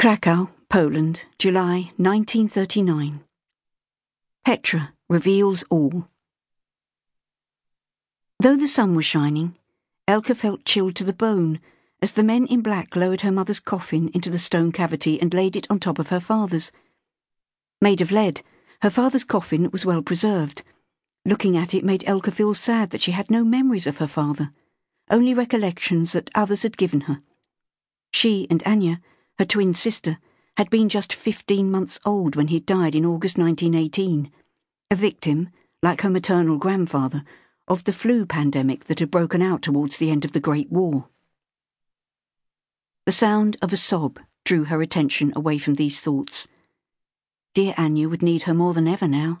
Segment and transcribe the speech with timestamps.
[0.00, 3.20] Krakow, Poland, July 1939.
[4.46, 6.08] Petra reveals all.
[8.38, 9.58] Though the sun was shining,
[10.08, 11.60] Elka felt chilled to the bone
[12.00, 15.54] as the men in black lowered her mother's coffin into the stone cavity and laid
[15.54, 16.72] it on top of her father's.
[17.82, 18.40] Made of lead,
[18.80, 20.62] her father's coffin was well preserved.
[21.26, 24.50] Looking at it made Elka feel sad that she had no memories of her father,
[25.10, 27.20] only recollections that others had given her.
[28.14, 29.00] She and Ania
[29.40, 30.18] her twin sister,
[30.58, 34.30] had been just 15 months old when he died in August 1918,
[34.90, 35.48] a victim,
[35.82, 37.24] like her maternal grandfather,
[37.66, 41.08] of the flu pandemic that had broken out towards the end of the Great War.
[43.06, 46.46] The sound of a sob drew her attention away from these thoughts.
[47.54, 49.40] Dear Ania would need her more than ever now.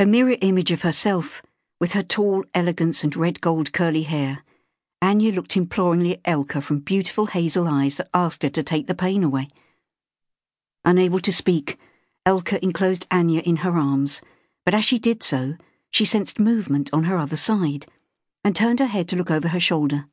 [0.00, 1.42] A mirror image of herself,
[1.80, 4.42] with her tall elegance and red gold curly hair,
[5.02, 8.94] Ania looked imploringly at Elka from beautiful hazel eyes that asked her to take the
[8.94, 9.48] pain away.
[10.84, 11.78] Unable to speak,
[12.24, 14.22] Elka enclosed Ania in her arms,
[14.64, 15.56] but as she did so,
[15.90, 17.86] she sensed movement on her other side,
[18.44, 20.06] and turned her head to look over her shoulder.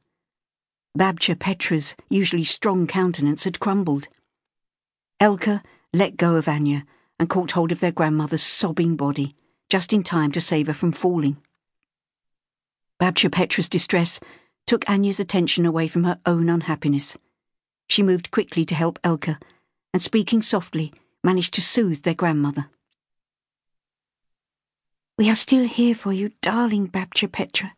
[0.98, 4.08] Babcia Petra's usually strong countenance had crumbled.
[5.20, 5.64] Elka
[5.94, 6.84] let go of Ania
[7.20, 9.36] and caught hold of their grandmother's sobbing body,
[9.70, 11.38] just in time to save her from falling.
[13.00, 14.20] Babcia Petra's distress
[14.66, 17.18] took Ania's attention away from her own unhappiness.
[17.88, 19.40] She moved quickly to help Elka,
[19.94, 22.68] and speaking softly, managed to soothe their grandmother.
[25.18, 27.74] We are still here for you, darling Babcia Petra.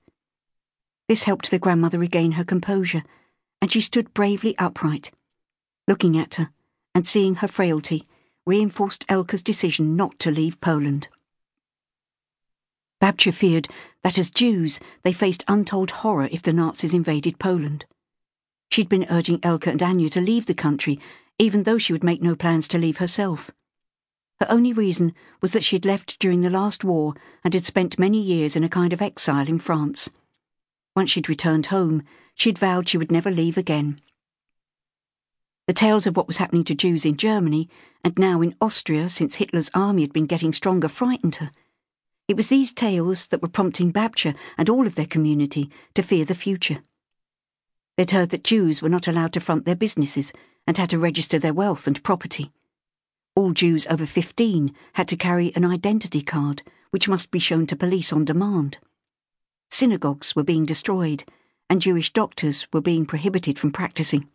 [1.10, 3.04] This helped the grandmother regain her composure,
[3.62, 5.12] and she stood bravely upright.
[5.88, 6.50] Looking at her,
[6.94, 8.06] and seeing her frailty,
[8.46, 11.10] reinforced Elka's decision not to leave Poland.
[13.02, 13.68] Babcia feared
[14.06, 17.86] that as Jews they faced untold horror if the Nazis invaded Poland.
[18.70, 21.00] She'd been urging Elka and Ania to leave the country,
[21.40, 23.50] even though she would make no plans to leave herself.
[24.40, 27.98] Her only reason was that she had left during the last war and had spent
[27.98, 30.08] many years in a kind of exile in France.
[30.96, 32.04] Once she'd returned home,
[32.36, 34.00] she'd vowed she would never leave again.
[35.66, 37.70] The tales of what was happening to Jews in Germany,
[38.04, 41.50] and now in Austria since Hitler's army had been getting stronger, frightened her.
[42.28, 46.26] It was these tales that were prompting Babcia and all of their community to fear
[46.26, 46.80] the future.
[47.98, 50.34] They'd heard that Jews were not allowed to front their businesses
[50.66, 52.52] and had to register their wealth and property.
[53.36, 57.76] All Jews over 15 had to carry an identity card, which must be shown to
[57.76, 58.80] police on demand.
[59.70, 61.26] Synagogues were being destroyed,
[61.70, 64.28] and Jewish doctors were being prohibited from practicing.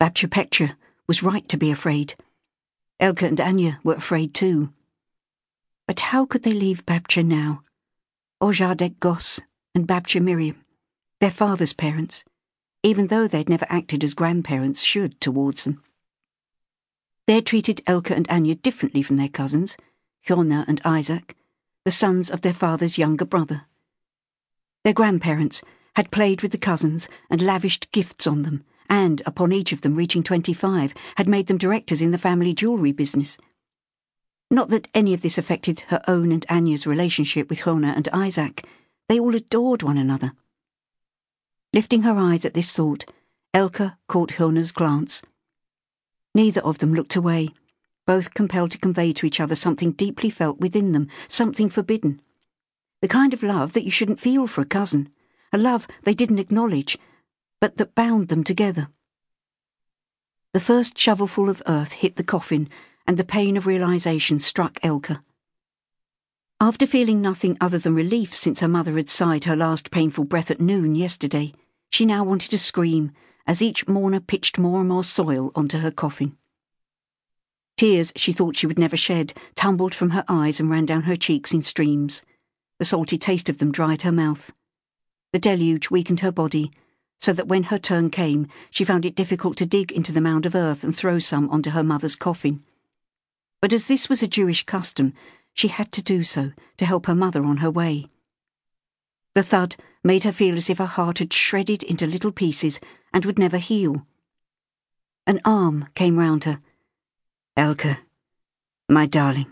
[0.00, 0.76] Babcia Petra
[1.06, 2.14] was right to be afraid.
[3.00, 4.72] Elka and Ania were afraid too.
[5.86, 7.62] But how could they leave Babcia now?
[8.42, 9.40] Dziadek Goss
[9.74, 10.64] and Babcia Miriam,
[11.20, 12.24] their father's parents,
[12.82, 15.82] even though they'd never acted as grandparents should towards them.
[17.26, 19.76] They had treated Elka and Ania differently from their cousins,
[20.26, 21.36] Hjorna and Isaac,
[21.84, 23.62] the sons of their father's younger brother.
[24.84, 25.62] Their grandparents
[25.94, 29.94] had played with the cousins and lavished gifts on them, and, upon each of them
[29.94, 33.38] reaching twenty-five, had made them directors in the family jewellery business.
[34.50, 38.66] Not that any of this affected her own and Ania's relationship with Hjorna and Isaac.
[39.08, 40.32] They all adored one another.
[41.72, 43.04] Lifting her eyes at this thought,
[43.52, 45.22] Elka caught Hjorna's glance.
[46.34, 47.50] Neither of them looked away,
[48.06, 52.20] both compelled to convey to each other something deeply felt within them, something forbidden.
[53.02, 55.08] The kind of love that you shouldn't feel for a cousin,
[55.52, 56.98] a love they didn't acknowledge,
[57.60, 58.88] but that bound them together.
[60.52, 62.68] The first shovelful of earth hit the coffin
[63.06, 65.20] and the pain of realization struck Elka.
[66.60, 70.50] After feeling nothing other than relief since her mother had sighed her last painful breath
[70.50, 71.52] at noon yesterday,
[71.90, 73.12] she now wanted to scream
[73.46, 76.36] as each mourner pitched more and more soil onto her coffin.
[77.76, 81.14] Tears she thought she would never shed tumbled from her eyes and ran down her
[81.14, 82.22] cheeks in streams.
[82.78, 84.50] The salty taste of them dried her mouth.
[85.32, 86.70] The deluge weakened her body,
[87.20, 90.46] so that when her turn came, she found it difficult to dig into the mound
[90.46, 92.62] of earth and throw some onto her mother's coffin
[93.60, 95.12] but as this was a Jewish custom,
[95.54, 98.10] she had to do so to help her mother on her way.
[99.34, 102.80] The thud made her feel as if her heart had shredded into little pieces
[103.12, 104.06] and would never heal.
[105.26, 106.60] An arm came round her.
[107.56, 107.98] Elka,
[108.88, 109.46] my darling.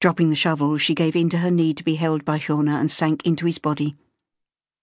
[0.00, 2.90] Dropping the shovel, she gave in to her need to be held by Hjorna and
[2.90, 3.94] sank into his body.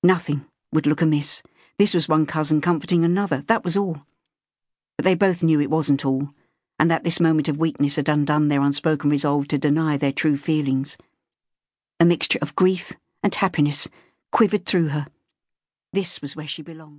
[0.02, 1.42] Nothing would look amiss.
[1.78, 4.06] This was one cousin comforting another, that was all.
[4.96, 6.30] But they both knew it wasn't all
[6.80, 10.38] and that this moment of weakness had undone their unspoken resolve to deny their true
[10.38, 10.98] feelings.
[12.00, 13.88] A mixture of grief and happiness
[14.32, 15.08] quivered through her.
[15.92, 16.98] This was where she belonged.